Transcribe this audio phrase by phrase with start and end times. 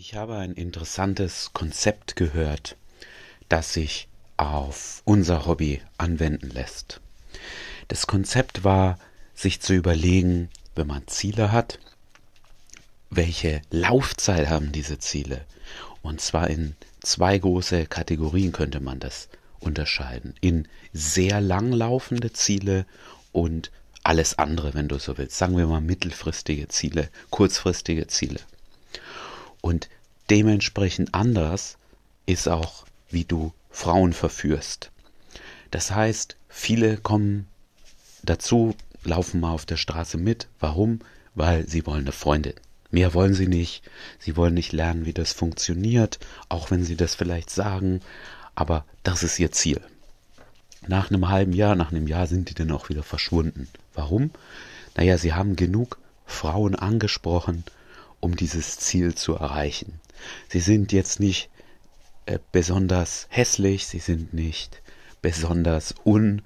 [0.00, 2.76] Ich habe ein interessantes Konzept gehört,
[3.48, 7.00] das sich auf unser Hobby anwenden lässt.
[7.88, 9.00] Das Konzept war,
[9.34, 11.80] sich zu überlegen, wenn man Ziele hat,
[13.10, 15.44] welche Laufzeit haben diese Ziele?
[16.00, 20.34] Und zwar in zwei große Kategorien könnte man das unterscheiden.
[20.40, 22.86] In sehr lang laufende Ziele
[23.32, 23.72] und
[24.04, 25.36] alles andere, wenn du so willst.
[25.36, 28.38] Sagen wir mal mittelfristige Ziele, kurzfristige Ziele.
[29.60, 29.88] Und
[30.30, 31.76] dementsprechend anders
[32.26, 34.90] ist auch, wie du Frauen verführst.
[35.70, 37.46] Das heißt, viele kommen
[38.22, 40.48] dazu, laufen mal auf der Straße mit.
[40.60, 41.00] Warum?
[41.34, 42.54] Weil sie wollen eine Freundin.
[42.90, 43.82] Mehr wollen sie nicht.
[44.18, 46.18] Sie wollen nicht lernen, wie das funktioniert,
[46.48, 48.00] auch wenn sie das vielleicht sagen.
[48.54, 49.80] Aber das ist ihr Ziel.
[50.86, 53.68] Nach einem halben Jahr, nach einem Jahr sind die dann auch wieder verschwunden.
[53.94, 54.30] Warum?
[54.96, 57.64] Naja, sie haben genug Frauen angesprochen,
[58.20, 60.00] um dieses Ziel zu erreichen.
[60.48, 61.50] Sie sind jetzt nicht
[62.26, 64.82] äh, besonders hässlich, sie sind nicht
[65.22, 66.42] besonders un,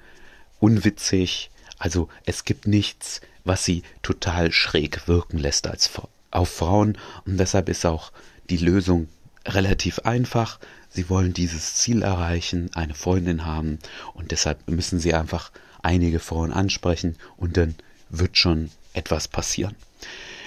[0.61, 1.51] unwitzig.
[1.79, 5.91] Also es gibt nichts, was sie total schräg wirken lässt als
[6.31, 8.13] auf Frauen und deshalb ist auch
[8.49, 9.09] die Lösung
[9.47, 10.59] relativ einfach.
[10.89, 13.79] Sie wollen dieses Ziel erreichen, eine Freundin haben
[14.15, 15.51] und deshalb müssen sie einfach
[15.83, 17.75] einige Frauen ansprechen und dann
[18.09, 19.75] wird schon etwas passieren.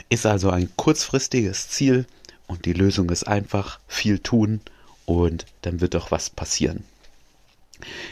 [0.09, 2.05] Ist also ein kurzfristiges Ziel
[2.47, 4.61] und die Lösung ist einfach viel tun
[5.05, 6.83] und dann wird auch was passieren.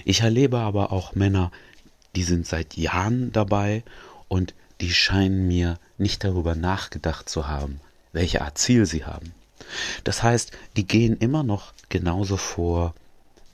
[0.05, 1.51] Ich erlebe aber auch Männer,
[2.15, 3.83] die sind seit Jahren dabei
[4.27, 7.79] und die scheinen mir nicht darüber nachgedacht zu haben,
[8.11, 9.33] welche Art Ziel sie haben.
[10.03, 12.93] Das heißt, die gehen immer noch genauso vor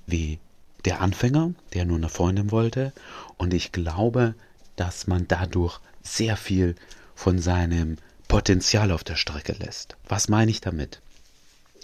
[0.07, 0.39] wie
[0.85, 2.93] der Anfänger, der nur eine Freundin wollte.
[3.37, 4.33] Und ich glaube,
[4.75, 6.75] dass man dadurch sehr viel
[7.15, 7.97] von seinem
[8.29, 9.97] Potenzial auf der Strecke lässt.
[10.07, 11.01] Was meine ich damit?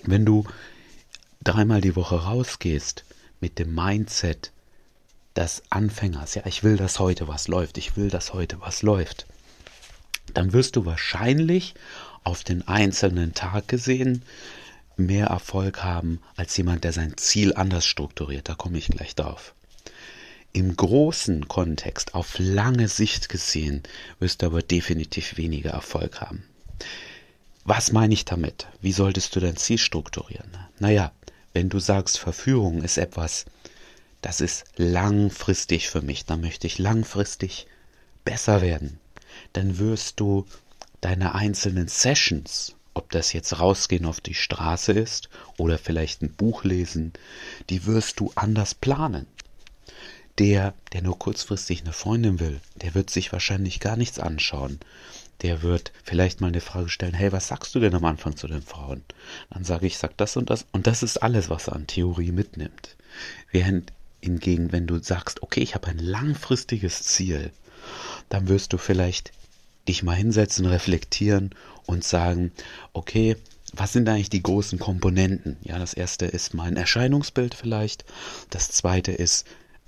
[0.03, 0.45] Wenn du
[1.43, 3.03] dreimal die Woche rausgehst
[3.41, 4.51] mit dem Mindset
[5.35, 9.25] des Anfängers, ja, ich will, dass heute was läuft, ich will, dass heute was läuft,
[10.33, 11.73] dann wirst du wahrscheinlich
[12.23, 14.23] auf den einzelnen Tag gesehen
[14.97, 18.47] mehr Erfolg haben als jemand, der sein Ziel anders strukturiert.
[18.47, 19.55] Da komme ich gleich drauf.
[20.55, 23.83] Im großen Kontext, auf lange Sicht gesehen,
[24.19, 26.45] wirst du aber definitiv weniger Erfolg haben.
[27.65, 28.67] Was meine ich damit?
[28.79, 30.49] Wie solltest du dein Ziel strukturieren?
[30.79, 31.11] Naja,
[31.51, 33.43] wenn du sagst, Verführung ist etwas,
[34.21, 37.67] das ist langfristig für mich, dann möchte ich langfristig
[38.23, 38.97] besser werden,
[39.51, 40.45] dann wirst du
[41.01, 45.27] deine einzelnen Sessions, ob das jetzt rausgehen auf die Straße ist
[45.57, 47.11] oder vielleicht ein Buch lesen,
[47.69, 49.27] die wirst du anders planen
[50.39, 54.79] der, der nur kurzfristig eine Freundin will, der wird sich wahrscheinlich gar nichts anschauen.
[55.41, 58.47] Der wird vielleicht mal eine Frage stellen, hey, was sagst du denn am Anfang zu
[58.47, 59.03] den Frauen?
[59.49, 60.65] Dann sage ich, sag das und das.
[60.71, 62.95] Und das ist alles, was er an Theorie mitnimmt.
[63.51, 63.91] Während
[64.21, 67.51] hingegen, wenn du sagst, okay, ich habe ein langfristiges Ziel,
[68.29, 69.31] dann wirst du vielleicht
[69.87, 71.53] dich mal hinsetzen, reflektieren
[71.85, 72.51] und sagen,
[72.93, 73.35] okay,
[73.73, 75.57] was sind eigentlich die großen Komponenten?
[75.61, 78.05] Ja, das erste ist mein Erscheinungsbild vielleicht.
[78.49, 79.45] Das zweite ist,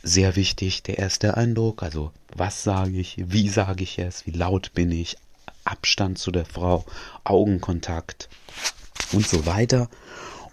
[0.07, 4.73] sehr wichtig, der erste Eindruck, also was sage ich, wie sage ich es, wie laut
[4.73, 5.17] bin ich,
[5.65, 6.85] Abstand zu der Frau,
[7.23, 8.29] Augenkontakt
[9.11, 9.89] und so weiter.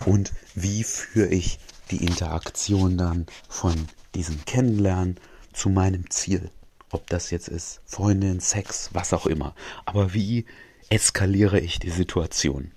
[0.04, 1.58] Und wie führe ich
[1.90, 3.74] die Interaktion dann von
[4.14, 5.18] diesem Kennenlernen
[5.52, 6.50] zu meinem Ziel?
[6.90, 9.54] Ob das jetzt ist Freundin, Sex, was auch immer.
[9.84, 10.46] Aber wie
[10.90, 12.72] eskaliere ich die Situation?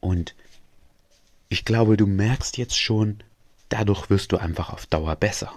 [0.00, 0.34] Und
[1.48, 3.22] ich glaube, du merkst jetzt schon,
[3.68, 5.52] Dadurch wirst du einfach auf Dauer besser.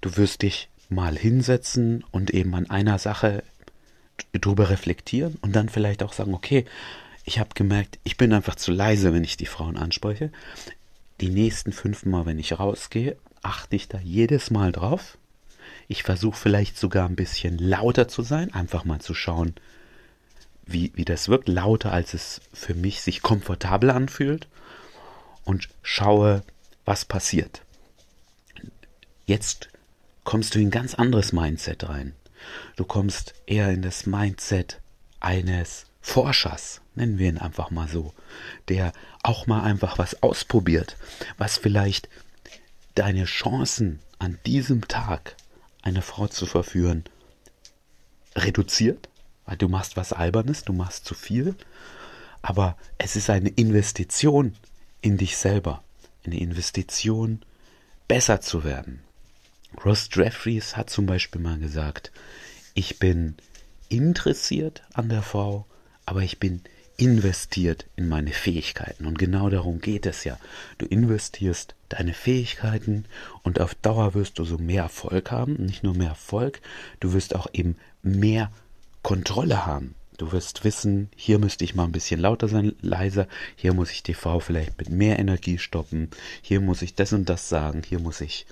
[0.00, 3.42] Du wirst dich mal hinsetzen und eben an einer Sache
[4.32, 6.64] drüber reflektieren und dann vielleicht auch sagen, okay,
[7.24, 10.30] ich habe gemerkt, ich bin einfach zu leise, wenn ich die Frauen anspreche.
[11.20, 15.18] Die nächsten fünf Mal, wenn ich rausgehe, achte ich da jedes Mal drauf.
[15.88, 19.54] Ich versuche vielleicht sogar ein bisschen lauter zu sein, einfach mal zu schauen,
[20.64, 24.48] wie, wie das wirkt, lauter als es für mich sich komfortabel anfühlt.
[25.44, 26.42] Und schaue,
[26.84, 27.62] was passiert.
[29.26, 29.68] Jetzt
[30.24, 32.14] kommst du in ein ganz anderes Mindset rein.
[32.76, 34.80] Du kommst eher in das Mindset
[35.20, 38.12] eines Forschers, nennen wir ihn einfach mal so,
[38.68, 38.92] der
[39.22, 40.96] auch mal einfach was ausprobiert,
[41.38, 42.08] was vielleicht
[42.96, 45.36] deine Chancen an diesem Tag
[45.82, 47.04] eine Frau zu verführen
[48.34, 49.08] reduziert,
[49.46, 51.54] weil du machst was Albernes, du machst zu viel,
[52.40, 54.56] aber es ist eine Investition
[55.00, 55.84] in dich selber
[56.24, 57.42] eine Investition,
[58.08, 59.00] besser zu werden.
[59.84, 62.12] Ross Jeffries hat zum Beispiel mal gesagt,
[62.74, 63.36] ich bin
[63.88, 65.66] interessiert an der Frau,
[66.06, 66.62] aber ich bin
[66.96, 69.06] investiert in meine Fähigkeiten.
[69.06, 70.38] Und genau darum geht es ja.
[70.78, 73.06] Du investierst deine Fähigkeiten
[73.42, 75.54] und auf Dauer wirst du so mehr Erfolg haben.
[75.54, 76.60] Nicht nur mehr Erfolg,
[77.00, 78.52] du wirst auch eben mehr
[79.02, 79.94] Kontrolle haben.
[80.18, 83.26] Du wirst wissen, hier müsste ich mal ein bisschen lauter sein, leiser,
[83.56, 86.10] hier muss ich die Frau vielleicht mit mehr Energie stoppen,
[86.42, 88.46] hier muss ich das und das sagen, hier muss ich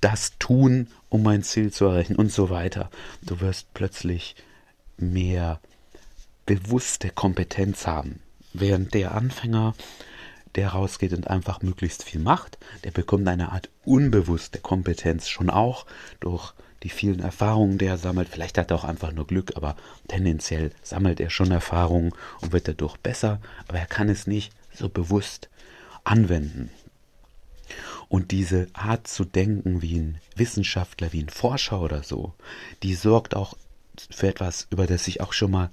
[0.00, 2.90] das tun, um mein Ziel zu erreichen und so weiter.
[3.22, 4.36] Du wirst plötzlich
[4.96, 5.60] mehr
[6.46, 8.20] bewusste Kompetenz haben.
[8.52, 9.74] Während der Anfänger,
[10.54, 15.86] der rausgeht und einfach möglichst viel macht, der bekommt eine Art unbewusste Kompetenz schon auch
[16.18, 16.52] durch
[16.82, 18.28] die vielen Erfahrungen, die er sammelt.
[18.28, 19.76] Vielleicht hat er auch einfach nur Glück, aber
[20.08, 24.88] tendenziell sammelt er schon Erfahrungen und wird dadurch besser, aber er kann es nicht so
[24.88, 25.48] bewusst
[26.04, 26.70] anwenden.
[28.08, 32.34] Und diese Art zu denken wie ein Wissenschaftler, wie ein Forscher oder so,
[32.82, 33.54] die sorgt auch
[34.10, 35.70] für etwas, über das ich auch schon mal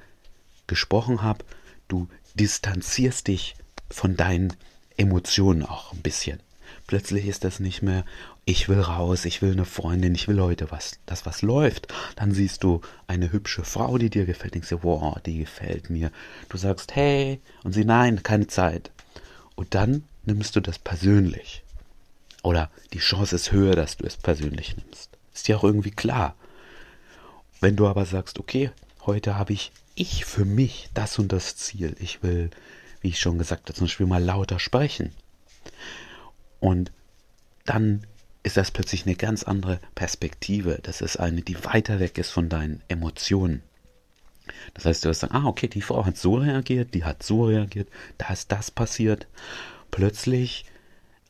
[0.68, 1.46] gesprochen habe.
[1.88, 3.56] Du distanzierst dich
[3.90, 4.54] von deinen
[4.98, 6.40] Emotionen auch ein bisschen.
[6.88, 8.06] Plötzlich ist das nicht mehr,
[8.46, 11.94] ich will raus, ich will eine Freundin, ich will heute was, das was läuft.
[12.16, 16.12] Dann siehst du eine hübsche Frau, die dir gefällt, denkst dir, wow, die gefällt mir.
[16.48, 18.90] Du sagst, hey, und sie, nein, keine Zeit.
[19.56, 21.62] Und dann nimmst du das persönlich.
[22.42, 25.10] Oder die Chance ist höher, dass du es persönlich nimmst.
[25.34, 26.36] Ist ja auch irgendwie klar.
[27.60, 28.72] Wenn du aber sagst, okay,
[29.06, 31.96] heute habe ich ich für mich das und das Ziel.
[32.00, 32.52] Ich will,
[33.02, 35.12] wie ich schon gesagt habe, zum Beispiel mal lauter sprechen.
[36.60, 36.92] Und
[37.66, 38.06] dann
[38.44, 40.80] ist das plötzlich eine ganz andere Perspektive.
[40.82, 43.62] Das ist eine, die weiter weg ist von deinen Emotionen.
[44.74, 47.46] Das heißt, du wirst sagen, ah, okay, die Frau hat so reagiert, die hat so
[47.46, 49.28] reagiert, da ist das passiert.
[49.92, 50.66] Plötzlich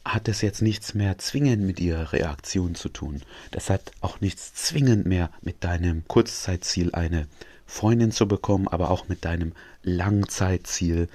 [0.06, 3.22] hat es jetzt nichts mehr zwingend mit ihrer Reaktion zu tun.
[3.52, 7.28] Das hat auch nichts zwingend mehr mit deinem Kurzzeitziel, eine
[7.66, 9.54] Freundin zu bekommen, aber auch mit deinem
[9.84, 11.10] Langzeitziel,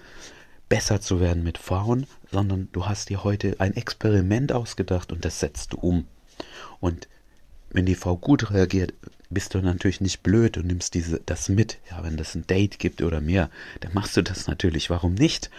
[0.72, 5.38] besser zu werden mit Frauen, sondern du hast dir heute ein Experiment ausgedacht und das
[5.38, 6.06] setzt du um.
[6.80, 7.08] Und
[7.68, 8.94] wenn die Frau gut reagiert,
[9.28, 11.76] bist du natürlich nicht blöd und nimmst diese, das mit.
[11.90, 14.88] Ja, wenn das ein Date gibt oder mehr, dann machst du das natürlich.
[14.88, 15.50] Warum nicht?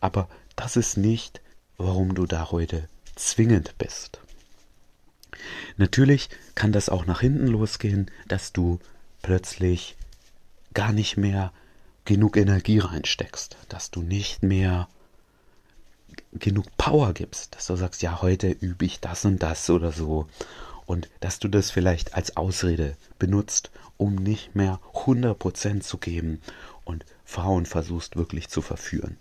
[0.00, 1.40] Aber das ist nicht,
[1.76, 4.20] warum du da heute zwingend bist.
[5.78, 8.78] Natürlich kann das auch nach hinten losgehen, dass du
[9.20, 9.96] plötzlich
[10.74, 11.52] gar nicht mehr
[12.04, 14.88] genug Energie reinsteckst, dass du nicht mehr
[16.32, 20.26] genug Power gibst, dass du sagst, ja, heute übe ich das und das oder so
[20.86, 26.40] und dass du das vielleicht als Ausrede benutzt, um nicht mehr 100% zu geben
[26.84, 29.16] und Frauen versuchst wirklich zu verführen.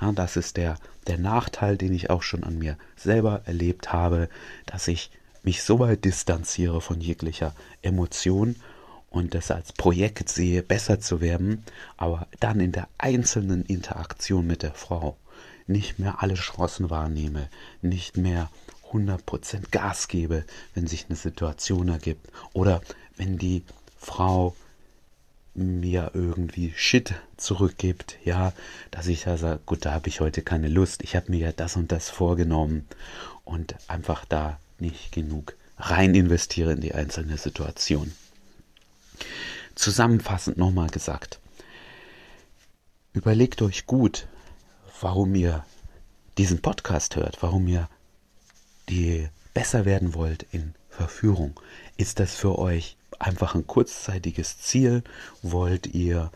[0.00, 4.28] Ja, das ist der, der Nachteil, den ich auch schon an mir selber erlebt habe,
[4.66, 5.10] dass ich
[5.42, 8.56] mich so weit distanziere von jeglicher Emotion
[9.10, 11.64] und das als Projekt sehe, besser zu werden,
[11.96, 15.16] aber dann in der einzelnen Interaktion mit der Frau
[15.66, 17.48] nicht mehr alle Chancen wahrnehme,
[17.82, 18.50] nicht mehr
[18.92, 22.80] 100% Gas gebe, wenn sich eine Situation ergibt oder
[23.16, 23.64] wenn die
[23.98, 24.56] Frau
[25.54, 28.52] mir irgendwie Shit zurückgibt, ja,
[28.90, 31.52] dass ich ja sage, gut, da habe ich heute keine Lust, ich habe mir ja
[31.52, 32.86] das und das vorgenommen
[33.44, 38.12] und einfach da nicht genug rein investiere in die einzelne Situation.
[39.74, 41.40] Zusammenfassend nochmal gesagt,
[43.12, 44.26] überlegt euch gut,
[45.00, 45.64] warum ihr
[46.38, 47.88] diesen Podcast hört, warum ihr
[48.88, 51.58] die besser werden wollt in Verführung.
[51.96, 55.02] Ist das für euch einfach ein kurzzeitiges Ziel?
[55.42, 56.30] Wollt ihr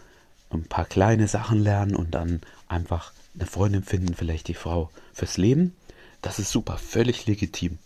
[0.50, 5.36] ein paar kleine Sachen lernen und dann einfach eine Freundin finden, vielleicht die Frau fürs
[5.36, 5.74] Leben?
[6.22, 7.78] Das ist super, völlig legitim.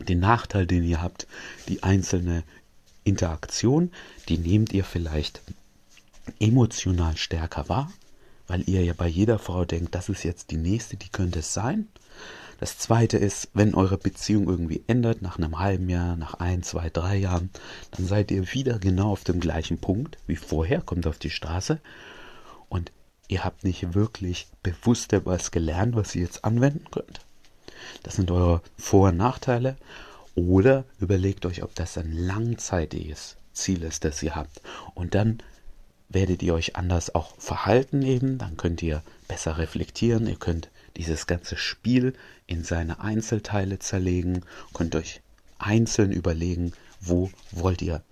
[0.00, 1.26] Den Nachteil, den ihr habt,
[1.68, 2.42] die einzelne
[3.04, 3.90] Interaktion,
[4.28, 5.40] die nehmt ihr vielleicht
[6.38, 7.92] emotional stärker wahr,
[8.46, 11.52] weil ihr ja bei jeder Frau denkt, das ist jetzt die nächste, die könnte es
[11.52, 11.88] sein.
[12.60, 16.90] Das zweite ist, wenn eure Beziehung irgendwie ändert, nach einem halben Jahr, nach ein, zwei,
[16.90, 17.50] drei Jahren,
[17.90, 21.80] dann seid ihr wieder genau auf dem gleichen Punkt wie vorher, kommt auf die Straße
[22.68, 22.92] und
[23.26, 27.20] ihr habt nicht wirklich bewusst etwas gelernt, was ihr jetzt anwenden könnt.
[28.04, 29.76] Das sind eure Vor- und Nachteile
[30.34, 34.62] oder überlegt euch, ob das ein langzeitiges Ziel ist, das ihr habt.
[34.94, 35.38] Und dann
[36.08, 41.26] werdet ihr euch anders auch verhalten eben, dann könnt ihr besser reflektieren, ihr könnt dieses
[41.26, 42.14] ganze Spiel
[42.46, 45.20] in seine Einzelteile zerlegen, könnt euch
[45.58, 48.02] einzeln überlegen, wo wollt ihr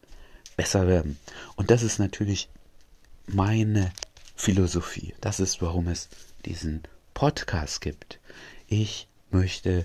[0.57, 1.19] besser werden.
[1.57, 2.49] Und das ist natürlich
[3.27, 3.93] meine
[4.35, 5.15] Philosophie.
[5.21, 6.09] Das ist, warum es
[6.45, 8.19] diesen Podcast gibt.
[8.67, 9.85] Ich möchte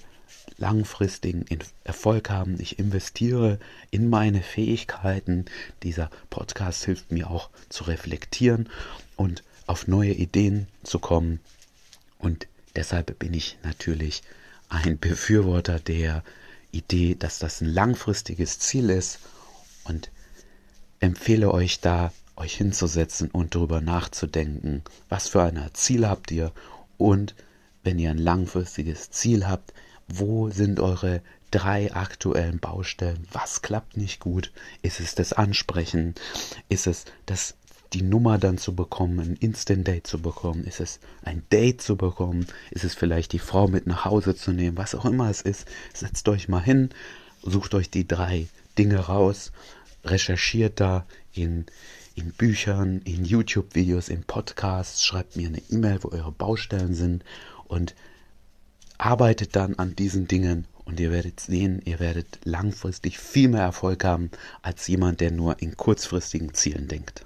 [0.58, 1.46] langfristigen
[1.84, 2.60] Erfolg haben.
[2.60, 3.60] Ich investiere
[3.92, 5.46] in meine Fähigkeiten.
[5.84, 8.70] Dieser Podcast hilft mir auch zu reflektieren
[9.16, 11.40] und auf neue Ideen zu kommen.
[12.20, 14.22] Und deshalb bin ich natürlich
[14.70, 16.24] ein Befürworter der
[16.72, 19.20] Idee, dass das ein langfristiges Ziel ist
[19.86, 20.12] und
[21.00, 26.52] empfehle euch da, euch hinzusetzen und darüber nachzudenken, was für ein Ziel habt ihr
[26.98, 27.36] und
[27.84, 29.74] wenn ihr ein langfristiges Ziel habt,
[30.08, 31.22] wo sind eure
[31.52, 33.28] drei aktuellen Baustellen?
[33.32, 34.52] Was klappt nicht gut?
[34.82, 36.16] Ist es das Ansprechen?
[36.70, 37.56] Ist es das
[37.94, 40.66] die Nummer dann zu bekommen, ein Instant Date zu bekommen?
[40.66, 42.48] Ist es ein Date zu bekommen?
[42.72, 44.78] Ist es vielleicht die Frau mit nach Hause zu nehmen?
[44.78, 46.90] Was auch immer es ist, setzt euch mal hin,
[47.42, 48.48] sucht euch die drei
[48.78, 49.52] Dinge raus,
[50.04, 51.66] recherchiert da in,
[52.16, 57.24] in Büchern, in YouTube-Videos, in Podcasts, schreibt mir eine E-Mail, wo eure Baustellen sind
[57.68, 57.96] und
[58.98, 64.04] arbeitet dann an diesen Dingen und ihr werdet sehen, ihr werdet langfristig viel mehr Erfolg
[64.04, 67.26] haben als jemand, der nur in kurzfristigen Zielen denkt.